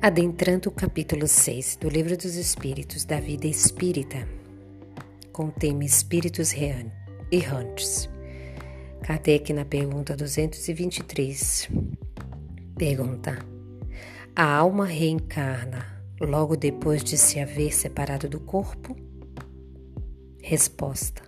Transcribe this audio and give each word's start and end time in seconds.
Adentrando 0.00 0.68
o 0.68 0.72
capítulo 0.72 1.26
6 1.26 1.78
do 1.80 1.88
Livro 1.88 2.16
dos 2.16 2.36
Espíritos 2.36 3.04
da 3.04 3.18
Vida 3.18 3.48
Espírita, 3.48 4.28
com 5.32 5.46
o 5.46 5.50
tema 5.50 5.84
Espíritos 5.84 6.54
Errantes. 7.32 8.08
Kardec, 9.02 9.52
na 9.52 9.64
pergunta 9.64 10.14
223, 10.14 11.68
pergunta: 12.76 13.44
A 14.36 14.44
alma 14.44 14.86
reencarna 14.86 16.00
logo 16.20 16.56
depois 16.56 17.02
de 17.02 17.18
se 17.18 17.40
haver 17.40 17.74
separado 17.74 18.28
do 18.28 18.38
corpo? 18.38 18.94
Resposta: 20.40 21.22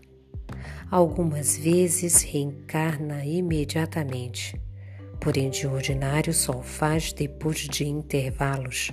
Algumas 0.89 1.57
vezes 1.57 2.23
reencarna 2.23 3.25
imediatamente 3.25 4.70
porém 5.21 5.51
de 5.51 5.67
ordinário 5.67 6.33
só 6.33 6.53
o 6.53 6.63
faz 6.63 7.13
depois 7.13 7.59
de 7.59 7.87
intervalos 7.87 8.91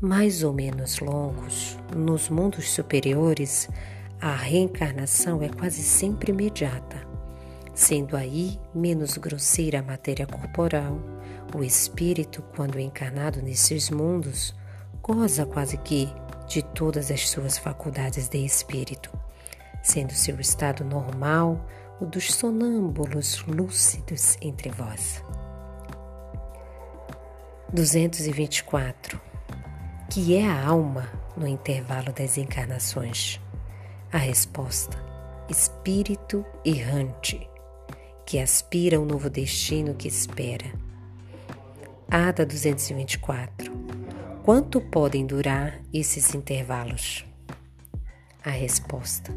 mais 0.00 0.42
ou 0.42 0.52
menos 0.52 0.98
longos. 0.98 1.76
Nos 1.96 2.28
mundos 2.28 2.70
superiores, 2.70 3.68
a 4.20 4.34
reencarnação 4.34 5.42
é 5.42 5.48
quase 5.48 5.82
sempre 5.82 6.30
imediata, 6.30 7.06
sendo 7.74 8.16
aí 8.16 8.60
menos 8.74 9.16
grosseira 9.16 9.80
a 9.80 9.82
matéria 9.82 10.26
corporal. 10.26 11.00
O 11.54 11.64
espírito, 11.64 12.42
quando 12.54 12.78
encarnado 12.78 13.42
nesses 13.42 13.90
mundos, 13.90 14.54
goza 15.02 15.46
quase 15.46 15.78
que 15.78 16.08
de 16.46 16.62
todas 16.62 17.10
as 17.10 17.28
suas 17.30 17.56
faculdades 17.56 18.28
de 18.28 18.44
espírito, 18.44 19.10
sendo 19.82 20.12
seu 20.12 20.38
estado 20.38 20.84
normal 20.84 21.66
o 22.00 22.06
dos 22.06 22.32
sonâmbulos 22.32 23.44
lúcidos 23.46 24.36
entre 24.40 24.70
vós. 24.70 25.22
224. 27.72 29.20
Que 30.10 30.34
é 30.34 30.44
a 30.44 30.66
alma 30.66 31.08
no 31.36 31.46
intervalo 31.46 32.12
das 32.12 32.36
encarnações? 32.36 33.40
A 34.12 34.18
resposta: 34.18 34.98
espírito 35.48 36.44
errante, 36.64 37.48
que 38.26 38.40
aspira 38.40 38.96
ao 38.96 39.04
novo 39.04 39.30
destino 39.30 39.94
que 39.94 40.08
espera. 40.08 40.66
Ada 42.10 42.44
224. 42.44 43.72
Quanto 44.42 44.80
podem 44.80 45.24
durar 45.24 45.80
esses 45.94 46.34
intervalos? 46.34 47.24
A 48.44 48.50
resposta: 48.50 49.32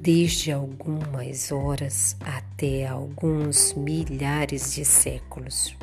desde 0.00 0.50
algumas 0.50 1.52
horas 1.52 2.16
até 2.22 2.88
alguns 2.88 3.72
milhares 3.74 4.74
de 4.74 4.84
séculos. 4.84 5.76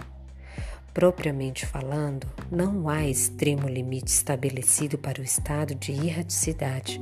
Propriamente 0.99 1.65
falando, 1.65 2.27
não 2.51 2.89
há 2.89 3.07
extremo 3.07 3.69
limite 3.69 4.11
estabelecido 4.11 4.97
para 4.97 5.21
o 5.21 5.23
estado 5.23 5.73
de 5.73 5.93
erraticidade, 5.93 6.99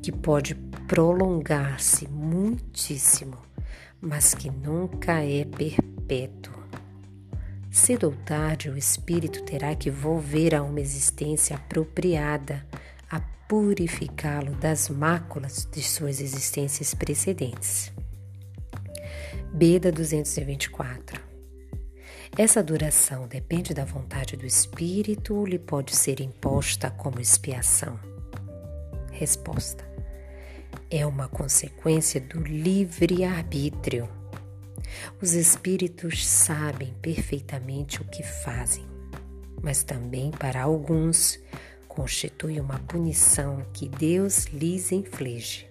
que 0.00 0.12
pode 0.12 0.54
prolongar-se 0.86 2.06
muitíssimo, 2.06 3.36
mas 4.00 4.36
que 4.36 4.48
nunca 4.48 5.14
é 5.24 5.44
perpétuo. 5.44 6.54
Cedo 7.72 8.04
ou 8.06 8.12
tarde, 8.24 8.70
o 8.70 8.78
espírito 8.78 9.42
terá 9.42 9.74
que 9.74 9.90
volver 9.90 10.54
a 10.54 10.62
uma 10.62 10.78
existência 10.78 11.56
apropriada 11.56 12.64
a 13.10 13.18
purificá-lo 13.48 14.52
das 14.52 14.88
máculas 14.88 15.68
de 15.72 15.82
suas 15.82 16.20
existências 16.20 16.94
precedentes. 16.94 17.92
Beda 19.52 19.90
224 19.90 21.33
essa 22.36 22.64
duração 22.64 23.28
depende 23.28 23.72
da 23.72 23.84
vontade 23.84 24.36
do 24.36 24.44
espírito 24.44 25.36
ou 25.36 25.46
lhe 25.46 25.58
pode 25.58 25.94
ser 25.94 26.20
imposta 26.20 26.90
como 26.90 27.20
expiação? 27.20 27.96
Resposta: 29.12 29.84
É 30.90 31.06
uma 31.06 31.28
consequência 31.28 32.20
do 32.20 32.40
livre-arbítrio. 32.40 34.08
Os 35.22 35.34
espíritos 35.34 36.26
sabem 36.26 36.92
perfeitamente 37.00 38.02
o 38.02 38.04
que 38.04 38.24
fazem, 38.24 38.84
mas 39.62 39.84
também 39.84 40.32
para 40.32 40.62
alguns 40.62 41.38
constitui 41.86 42.58
uma 42.58 42.80
punição 42.80 43.64
que 43.72 43.88
Deus 43.88 44.46
lhes 44.46 44.90
inflige. 44.90 45.68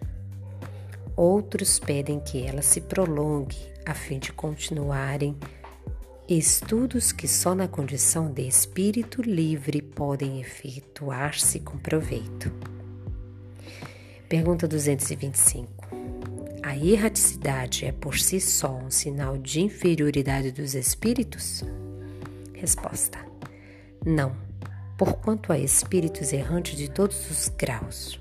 Outros 1.13 1.77
pedem 1.77 2.21
que 2.21 2.41
ela 2.41 2.61
se 2.61 2.79
prolongue 2.79 3.57
a 3.85 3.93
fim 3.93 4.17
de 4.17 4.31
continuarem 4.31 5.37
Estudos 6.27 7.11
que 7.11 7.27
só 7.27 7.53
na 7.53 7.67
condição 7.67 8.31
de 8.31 8.47
espírito 8.47 9.21
livre 9.21 9.81
podem 9.81 10.39
efetuar-se 10.39 11.59
com 11.59 11.77
proveito. 11.77 12.49
Pergunta 14.29 14.65
225. 14.65 15.69
A 16.63 16.77
erraticidade 16.77 17.83
é 17.83 17.91
por 17.91 18.17
si 18.17 18.39
só 18.39 18.73
um 18.73 18.89
sinal 18.89 19.37
de 19.37 19.59
inferioridade 19.59 20.53
dos 20.53 20.75
espíritos? 20.75 21.61
Resposta: 22.53 23.19
Não, 24.05 24.33
porquanto 24.97 25.51
há 25.51 25.59
espíritos 25.59 26.31
errantes 26.31 26.77
de 26.77 26.89
todos 26.89 27.29
os 27.29 27.49
graus. 27.49 28.17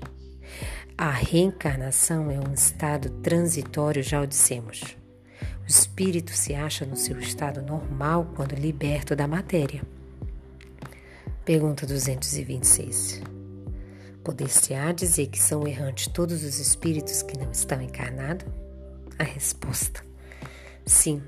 A 0.97 1.09
reencarnação 1.09 2.29
é 2.29 2.37
um 2.37 2.53
estado 2.53 3.09
transitório, 3.21 4.03
já 4.03 4.21
o 4.21 4.27
dissemos. 4.27 5.01
O 5.63 5.67
espírito 5.67 6.31
se 6.31 6.53
acha 6.53 6.85
no 6.85 6.95
seu 6.95 7.17
estado 7.19 7.61
normal 7.61 8.27
quando 8.35 8.53
liberto 8.53 9.15
da 9.15 9.27
matéria. 9.27 9.81
Pergunta 11.45 11.85
226. 11.85 13.21
Poder-se-á 14.23 14.91
dizer 14.91 15.27
que 15.27 15.39
são 15.39 15.65
errantes 15.67 16.07
todos 16.07 16.43
os 16.43 16.59
espíritos 16.59 17.21
que 17.21 17.37
não 17.37 17.51
estão 17.51 17.81
encarnados? 17.81 18.45
A 19.17 19.23
resposta: 19.23 20.03
sim, 20.85 21.21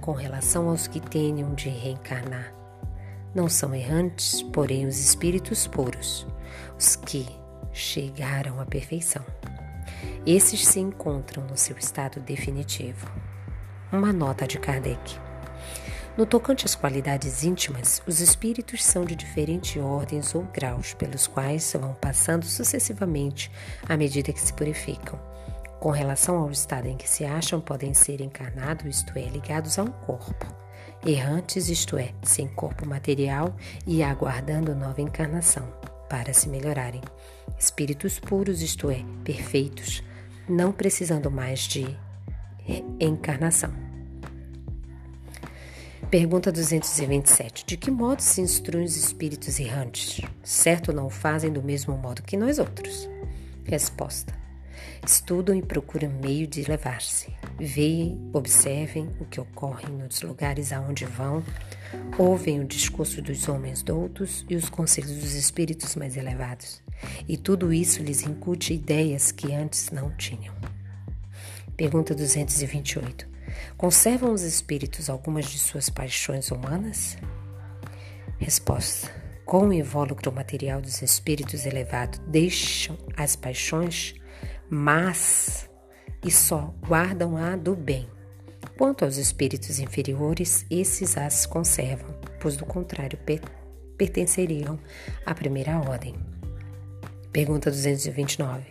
com 0.00 0.12
relação 0.12 0.68
aos 0.68 0.86
que 0.86 1.00
tenham 1.00 1.54
de 1.54 1.68
reencarnar. 1.68 2.54
Não 3.34 3.48
são 3.48 3.74
errantes, 3.74 4.42
porém, 4.42 4.86
os 4.86 4.98
espíritos 4.98 5.66
puros, 5.66 6.26
os 6.78 6.96
que 6.96 7.26
chegaram 7.72 8.60
à 8.60 8.64
perfeição. 8.64 9.24
Esses 10.26 10.66
se 10.66 10.80
encontram 10.80 11.44
no 11.44 11.56
seu 11.56 11.76
estado 11.76 12.20
definitivo. 12.20 13.10
Uma 13.94 14.12
nota 14.12 14.44
de 14.44 14.58
Kardec. 14.58 15.20
No 16.16 16.26
tocante 16.26 16.66
às 16.66 16.74
qualidades 16.74 17.44
íntimas, 17.44 18.02
os 18.04 18.18
espíritos 18.18 18.84
são 18.84 19.04
de 19.04 19.14
diferentes 19.14 19.80
ordens 19.80 20.34
ou 20.34 20.42
graus, 20.52 20.94
pelos 20.94 21.28
quais 21.28 21.72
vão 21.78 21.94
passando 21.94 22.44
sucessivamente 22.44 23.52
à 23.88 23.96
medida 23.96 24.32
que 24.32 24.40
se 24.40 24.52
purificam. 24.52 25.16
Com 25.78 25.90
relação 25.90 26.38
ao 26.38 26.50
estado 26.50 26.88
em 26.88 26.96
que 26.96 27.08
se 27.08 27.24
acham, 27.24 27.60
podem 27.60 27.94
ser 27.94 28.20
encarnados, 28.20 28.84
isto 28.84 29.16
é, 29.16 29.28
ligados 29.28 29.78
a 29.78 29.84
um 29.84 29.92
corpo, 29.92 30.44
errantes, 31.06 31.68
isto 31.68 31.96
é, 31.96 32.12
sem 32.24 32.48
corpo 32.48 32.84
material 32.84 33.54
e 33.86 34.02
aguardando 34.02 34.74
nova 34.74 35.00
encarnação, 35.00 35.72
para 36.10 36.34
se 36.34 36.48
melhorarem. 36.48 37.02
Espíritos 37.56 38.18
puros, 38.18 38.60
isto 38.60 38.90
é, 38.90 39.04
perfeitos, 39.22 40.02
não 40.48 40.72
precisando 40.72 41.30
mais 41.30 41.60
de 41.60 41.96
encarnação. 43.00 43.72
Pergunta 46.10 46.52
227. 46.52 47.64
De 47.66 47.76
que 47.76 47.90
modo 47.90 48.20
se 48.20 48.40
instruem 48.40 48.84
os 48.84 48.96
espíritos 48.96 49.58
errantes? 49.58 50.20
Certo 50.42 50.92
não 50.92 51.06
o 51.06 51.10
fazem 51.10 51.52
do 51.52 51.62
mesmo 51.62 51.96
modo 51.96 52.22
que 52.22 52.36
nós 52.36 52.58
outros? 52.58 53.08
Resposta. 53.64 54.32
Estudam 55.04 55.56
e 55.56 55.62
procuram 55.62 56.10
meio 56.22 56.46
de 56.46 56.62
levar-se. 56.62 57.34
Veem, 57.58 58.30
observem 58.32 59.10
o 59.20 59.24
que 59.24 59.40
ocorre 59.40 59.88
nos 59.88 60.22
lugares 60.22 60.72
aonde 60.72 61.04
vão, 61.04 61.42
ouvem 62.16 62.60
o 62.60 62.64
discurso 62.64 63.20
dos 63.20 63.48
homens 63.48 63.82
doutos 63.82 64.44
e 64.48 64.56
os 64.56 64.68
conselhos 64.68 65.16
dos 65.16 65.34
espíritos 65.34 65.96
mais 65.96 66.16
elevados. 66.16 66.82
E 67.28 67.36
tudo 67.36 67.72
isso 67.72 68.02
lhes 68.02 68.22
incute 68.22 68.72
ideias 68.72 69.32
que 69.32 69.52
antes 69.52 69.90
não 69.90 70.10
tinham. 70.12 70.54
Pergunta 71.76 72.14
228. 72.14 73.26
Conservam 73.76 74.32
os 74.32 74.42
espíritos 74.42 75.10
algumas 75.10 75.46
de 75.46 75.58
suas 75.58 75.90
paixões 75.90 76.52
humanas? 76.52 77.16
Resposta: 78.38 79.10
Com 79.44 79.68
o 79.68 79.72
invólucro 79.72 80.30
material 80.32 80.80
dos 80.80 81.02
espíritos 81.02 81.66
elevados, 81.66 82.20
deixam 82.28 82.96
as 83.16 83.34
paixões, 83.34 84.14
mas 84.70 85.68
e 86.24 86.30
só 86.30 86.72
guardam 86.86 87.36
a 87.36 87.56
do 87.56 87.74
bem. 87.74 88.08
Quanto 88.78 89.04
aos 89.04 89.16
espíritos 89.16 89.80
inferiores, 89.80 90.64
esses 90.70 91.16
as 91.16 91.44
conservam, 91.44 92.14
pois 92.40 92.56
do 92.56 92.64
contrário 92.64 93.18
pertenceriam 93.96 94.78
à 95.26 95.34
primeira 95.34 95.76
ordem. 95.78 96.14
Pergunta 97.34 97.68
229. 97.68 98.62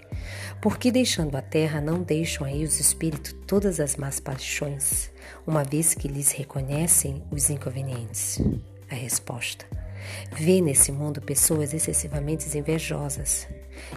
Por 0.61 0.77
que 0.77 0.89
deixando 0.89 1.35
a 1.35 1.41
terra 1.41 1.81
não 1.81 2.01
deixam 2.01 2.47
aí 2.47 2.63
os 2.63 2.79
espíritos 2.79 3.35
todas 3.45 3.77
as 3.81 3.97
más 3.97 4.21
paixões, 4.21 5.11
uma 5.45 5.65
vez 5.65 5.93
que 5.93 6.07
lhes 6.07 6.31
reconhecem 6.31 7.21
os 7.29 7.49
inconvenientes? 7.49 8.39
A 8.89 8.95
resposta: 8.95 9.65
Vê 10.31 10.61
nesse 10.61 10.93
mundo 10.93 11.21
pessoas 11.21 11.73
excessivamente 11.73 12.57
invejosas. 12.57 13.49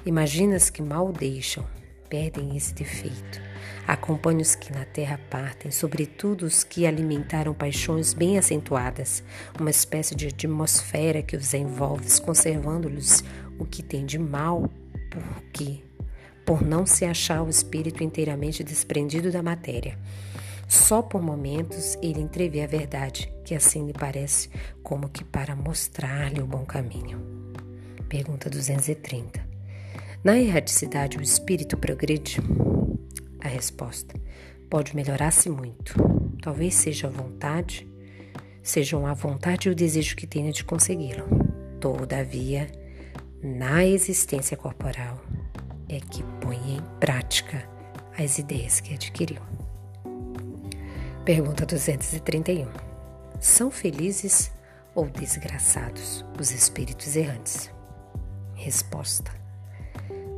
Imaginas 0.04 0.69
que 0.69 0.82
mal 0.82 1.12
deixam, 1.12 1.64
perdem 2.10 2.56
esse 2.56 2.74
defeito. 2.74 3.40
Acompanhe 3.86 4.42
os 4.42 4.56
que 4.56 4.72
na 4.72 4.84
terra 4.84 5.20
partem, 5.30 5.70
sobretudo 5.70 6.44
os 6.44 6.64
que 6.64 6.86
alimentaram 6.86 7.54
paixões 7.54 8.12
bem 8.12 8.36
acentuadas, 8.36 9.22
uma 9.60 9.70
espécie 9.70 10.16
de 10.16 10.26
atmosfera 10.26 11.22
que 11.22 11.36
os 11.36 11.54
envolve, 11.54 12.20
conservando-lhes 12.20 13.22
o 13.58 13.64
que 13.64 13.82
tem 13.82 14.05
de 14.05 14.19
mal, 14.19 14.70
porque 15.11 15.82
por 16.44 16.62
não 16.62 16.87
se 16.87 17.05
achar 17.05 17.43
o 17.43 17.50
espírito 17.50 18.05
inteiramente 18.05 18.62
desprendido 18.62 19.32
da 19.32 19.43
matéria. 19.43 19.99
Só 20.69 21.03
por 21.03 21.23
momentos 21.23 21.97
ele 22.03 22.20
entrevê 22.20 22.62
a 22.62 22.67
verdade, 22.67 23.32
que 23.44 23.55
assim 23.55 23.87
lhe 23.87 23.93
parece, 23.93 24.49
como 24.82 25.08
que 25.08 25.25
para 25.25 25.55
mostrar-lhe 25.55 26.41
o 26.41 26.47
bom 26.47 26.64
caminho. 26.64 27.20
Pergunta 28.08 28.49
230. 28.49 29.44
Na 30.23 30.37
erraticidade, 30.37 31.19
o 31.19 31.23
espírito 31.23 31.76
progride? 31.76 32.38
A 33.41 33.49
resposta: 33.49 34.14
pode 34.69 34.94
melhorar-se 34.94 35.49
muito. 35.49 35.94
Talvez 36.43 36.75
seja 36.75 37.06
a 37.06 37.11
vontade, 37.11 37.88
sejam 38.62 39.06
a 39.06 39.14
vontade 39.14 39.69
e 39.69 39.73
o 39.73 39.75
desejo 39.75 40.17
que 40.17 40.26
tenha 40.26 40.53
de 40.53 40.64
consegui-lo. 40.64 41.26
Todavia, 41.81 42.69
na 43.42 43.84
existência 43.84 44.56
corporal 44.56 45.20
é 45.88 46.00
que 46.00 46.22
põe 46.40 46.56
em 46.56 46.80
prática 46.98 47.68
as 48.18 48.38
ideias 48.38 48.80
que 48.80 48.94
adquiriu. 48.94 49.40
Pergunta 51.24 51.66
231. 51.66 52.66
São 53.40 53.70
felizes 53.70 54.50
ou 54.94 55.06
desgraçados 55.06 56.24
os 56.40 56.50
espíritos 56.50 57.14
errantes? 57.14 57.70
Resposta: 58.54 59.30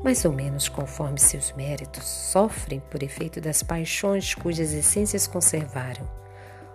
Mais 0.03 0.25
ou 0.25 0.33
menos 0.33 0.69
conforme 0.69 1.21
seus 1.21 1.53
méritos, 1.53 2.05
sofrem 2.05 2.81
por 2.91 3.03
efeito 3.03 3.41
das 3.41 3.63
paixões 3.63 4.35
cujas 4.35 4.73
essências 4.73 5.27
conservaram, 5.27 6.09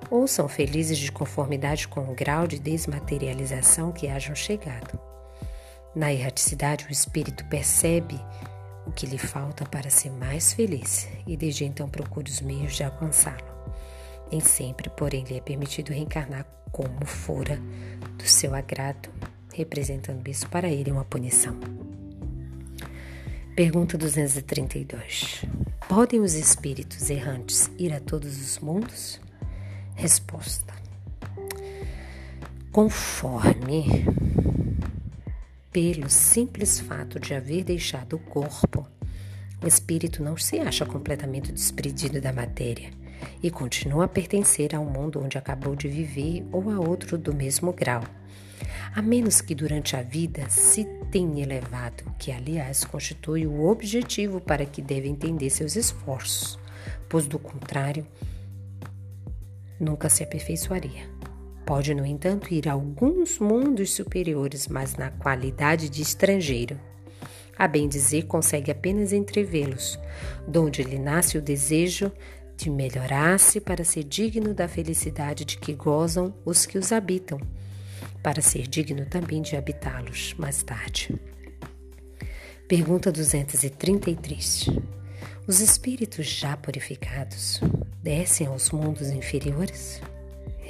ou 0.09 0.25
são 0.27 0.47
felizes 0.47 0.97
de 0.97 1.11
conformidade 1.11 1.87
com 1.87 2.09
o 2.09 2.15
grau 2.15 2.47
de 2.47 2.59
desmaterialização 2.59 3.91
que 3.91 4.07
hajam 4.07 4.35
chegado. 4.35 4.97
Na 5.95 6.11
erraticidade, 6.11 6.87
o 6.87 6.91
espírito 6.91 7.45
percebe 7.45 8.19
o 8.85 8.91
que 8.91 9.05
lhe 9.05 9.17
falta 9.17 9.63
para 9.65 9.89
ser 9.89 10.09
mais 10.09 10.51
feliz 10.53 11.07
e 11.27 11.37
desde 11.37 11.65
então 11.65 11.87
procura 11.87 12.27
os 12.27 12.41
meios 12.41 12.75
de 12.75 12.83
alcançá-lo. 12.83 13.53
Nem 14.31 14.39
sempre, 14.39 14.89
porém, 14.89 15.23
lhe 15.23 15.37
é 15.37 15.41
permitido 15.41 15.93
reencarnar 15.93 16.45
como 16.71 17.05
fora 17.05 17.59
do 18.17 18.27
seu 18.27 18.55
agrado, 18.55 19.09
representando 19.53 20.27
isso 20.27 20.49
para 20.49 20.67
ele 20.67 20.91
uma 20.91 21.05
punição. 21.05 21.55
Pergunta 23.55 23.95
232. 23.95 25.45
Podem 25.87 26.21
os 26.21 26.33
espíritos 26.33 27.11
errantes 27.11 27.69
ir 27.77 27.93
a 27.93 27.99
todos 27.99 28.41
os 28.41 28.57
mundos? 28.57 29.21
Resposta. 29.93 30.73
Conforme 32.71 34.07
pelo 35.73 36.07
simples 36.07 36.79
fato 36.79 37.19
de 37.19 37.33
haver 37.33 37.63
deixado 37.63 38.15
o 38.15 38.19
corpo, 38.19 38.87
o 39.61 39.67
espírito 39.67 40.21
não 40.21 40.37
se 40.37 40.59
acha 40.59 40.85
completamente 40.85 41.51
desprendido 41.51 42.21
da 42.21 42.31
matéria 42.31 42.91
e 43.41 43.49
continua 43.49 44.05
a 44.05 44.07
pertencer 44.07 44.75
ao 44.75 44.85
mundo 44.85 45.19
onde 45.19 45.35
acabou 45.35 45.75
de 45.75 45.87
viver 45.87 46.45
ou 46.51 46.69
a 46.69 46.79
outro 46.79 47.17
do 47.17 47.33
mesmo 47.33 47.73
grau, 47.73 48.03
a 48.93 49.01
menos 49.01 49.41
que 49.41 49.55
durante 49.55 49.95
a 49.95 50.03
vida 50.03 50.47
se 50.47 50.85
tenha 51.09 51.41
elevado, 51.41 52.03
que 52.19 52.31
aliás 52.31 52.85
constitui 52.85 53.47
o 53.47 53.65
objetivo 53.65 54.39
para 54.39 54.67
que 54.67 54.81
deve 54.81 55.09
entender 55.09 55.49
seus 55.49 55.75
esforços, 55.75 56.59
pois 57.09 57.25
do 57.25 57.39
contrário, 57.39 58.05
nunca 59.79 60.07
se 60.07 60.21
aperfeiçoaria. 60.21 61.32
Pode, 61.65 61.93
no 61.93 62.05
entanto, 62.05 62.53
ir 62.53 62.67
a 62.67 62.73
alguns 62.73 63.39
mundos 63.39 63.93
superiores, 63.93 64.67
mas 64.67 64.95
na 64.95 65.11
qualidade 65.11 65.89
de 65.89 66.01
estrangeiro. 66.01 66.79
A 67.57 67.67
bem 67.67 67.87
dizer, 67.87 68.23
consegue 68.23 68.71
apenas 68.71 69.13
entrevê-los, 69.13 69.97
donde 70.47 70.83
lhe 70.83 70.99
nasce 70.99 71.37
o 71.37 71.41
desejo 71.41 72.11
de 72.57 72.69
melhorar-se 72.69 73.61
para 73.61 73.83
ser 73.83 74.03
digno 74.03 74.53
da 74.53 74.67
felicidade 74.67 75.45
de 75.45 75.57
que 75.57 75.73
gozam 75.73 76.33
os 76.43 76.65
que 76.65 76.77
os 76.77 76.91
habitam, 76.91 77.39
para 78.21 78.41
ser 78.41 78.67
digno 78.67 79.05
também 79.05 79.41
de 79.41 79.55
habitá-los 79.55 80.33
mais 80.37 80.63
tarde. 80.63 81.17
Pergunta 82.67 83.11
233. 83.11 84.69
Os 85.47 85.59
espíritos 85.59 86.25
já 86.25 86.57
purificados 86.57 87.61
descem 88.01 88.47
aos 88.47 88.71
mundos 88.71 89.09
inferiores? 89.09 90.01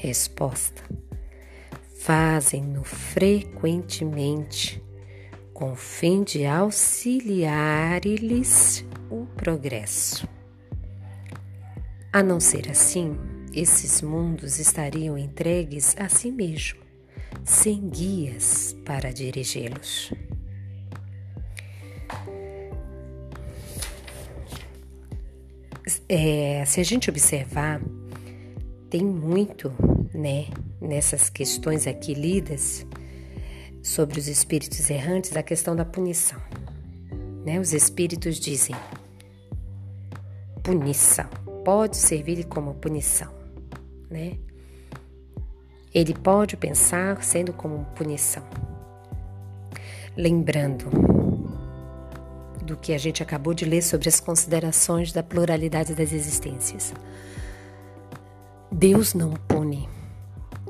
Resposta: 0.03 0.83
Fazem-no 1.99 2.83
frequentemente, 2.83 4.83
com 5.53 5.77
fim 5.77 6.23
de 6.23 6.45
auxiliar-lhes 6.45 8.85
o 9.09 9.25
progresso. 9.27 10.27
A 12.11 12.21
não 12.21 12.41
ser 12.41 12.69
assim, 12.69 13.17
esses 13.53 14.01
mundos 14.01 14.59
estariam 14.59 15.17
entregues 15.17 15.95
a 15.97 16.09
si 16.09 16.29
mesmo, 16.29 16.81
sem 17.45 17.87
guias 17.87 18.75
para 18.83 19.13
dirigi-los. 19.13 20.11
É, 26.09 26.65
se 26.65 26.81
a 26.81 26.83
gente 26.83 27.09
observar, 27.09 27.79
tem 28.93 29.03
muito, 29.03 29.73
né, 30.13 30.47
nessas 30.79 31.29
questões 31.29 31.87
aqui 31.87 32.13
lidas 32.13 32.85
sobre 33.81 34.19
os 34.19 34.27
espíritos 34.27 34.89
errantes, 34.89 35.35
a 35.35 35.43
questão 35.43 35.75
da 35.75 35.83
punição. 35.83 36.39
Né? 37.45 37.59
Os 37.59 37.73
espíritos 37.73 38.39
dizem 38.39 38.75
punição 40.63 41.27
pode 41.63 41.97
servir 41.97 42.45
como 42.45 42.73
punição, 42.75 43.31
né? 44.09 44.37
Ele 45.93 46.13
pode 46.13 46.57
pensar 46.57 47.23
sendo 47.23 47.53
como 47.53 47.85
punição. 47.95 48.43
Lembrando 50.17 50.89
do 52.63 52.75
que 52.77 52.93
a 52.93 52.97
gente 52.97 53.21
acabou 53.21 53.53
de 53.53 53.65
ler 53.65 53.81
sobre 53.81 54.09
as 54.09 54.19
considerações 54.19 55.11
da 55.11 55.23
pluralidade 55.23 55.93
das 55.93 56.11
existências. 56.11 56.93
Deus 58.71 59.13
não 59.13 59.31
pune. 59.31 59.87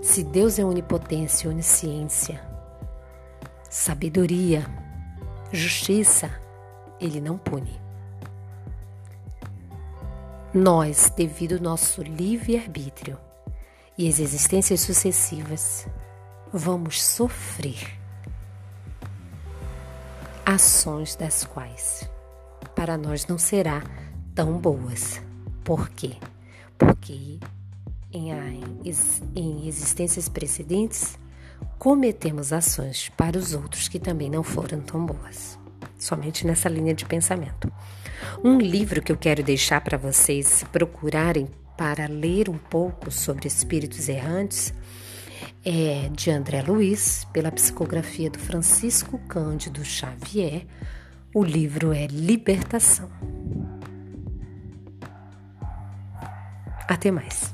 Se 0.04 0.22
Deus 0.22 0.60
é 0.60 0.66
onipotência, 0.66 1.50
onisciência, 1.50 2.44
sabedoria, 3.70 4.66
justiça, 5.50 6.30
ele 7.00 7.22
não 7.22 7.38
pune. 7.38 7.82
Nós, 10.54 11.10
devido 11.16 11.54
ao 11.54 11.62
nosso 11.62 12.04
livre-arbítrio 12.04 13.18
e 13.98 14.10
as 14.10 14.20
existências 14.20 14.82
sucessivas, 14.82 15.88
vamos 16.52 17.02
sofrer 17.02 17.98
ações 20.46 21.16
das 21.16 21.46
quais 21.46 22.10
para 22.76 22.98
nós 22.98 23.26
não 23.26 23.38
será 23.38 23.82
tão 24.36 24.60
boas. 24.60 25.22
Por 25.64 25.90
quê? 25.92 26.18
Porque 26.78 27.40
em, 28.14 28.30
em 29.36 29.68
existências 29.68 30.30
precedentes 30.30 31.18
cometemos 31.80 32.54
ações 32.54 33.10
para 33.18 33.38
os 33.38 33.54
outros 33.54 33.88
que 33.88 34.00
também 34.00 34.30
não 34.30 34.44
foram 34.44 34.80
tão 34.80 35.06
boas. 35.06 35.58
Somente 35.98 36.46
nessa 36.46 36.70
linha 36.70 36.94
de 36.94 37.06
pensamento. 37.06 37.72
Um 38.44 38.58
livro 38.58 39.02
que 39.02 39.12
eu 39.12 39.18
quero 39.18 39.44
deixar 39.44 39.82
para 39.82 39.98
vocês 39.98 40.64
procurarem 40.72 41.48
para 41.78 42.08
ler 42.08 42.50
um 42.50 42.58
pouco 42.58 43.12
sobre 43.12 43.48
espíritos 43.48 44.08
errantes 44.08 44.74
é 45.66 46.10
de 46.10 46.30
André 46.30 46.62
Luiz, 46.62 47.26
pela 47.32 47.52
psicografia 47.52 48.30
do 48.30 48.38
Francisco 48.38 49.18
Cândido 49.28 49.84
Xavier. 49.84 50.66
O 51.34 51.44
livro 51.44 51.94
é 51.94 52.06
Libertação. 52.08 53.10
Até 56.88 57.12
mais. 57.12 57.53